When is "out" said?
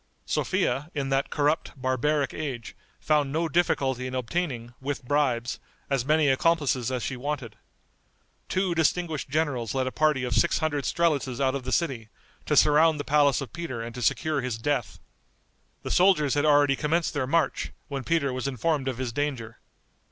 11.39-11.53